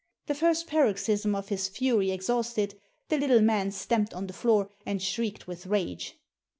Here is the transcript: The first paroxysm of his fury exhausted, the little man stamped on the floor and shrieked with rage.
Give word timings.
The 0.25 0.33
first 0.33 0.65
paroxysm 0.65 1.35
of 1.35 1.49
his 1.49 1.67
fury 1.69 2.09
exhausted, 2.09 2.73
the 3.09 3.19
little 3.19 3.39
man 3.41 3.69
stamped 3.69 4.15
on 4.15 4.25
the 4.25 4.33
floor 4.33 4.71
and 4.83 4.99
shrieked 4.99 5.45
with 5.45 5.67
rage. 5.67 6.17